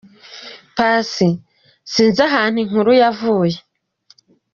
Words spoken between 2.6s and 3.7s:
inkuru yavuye.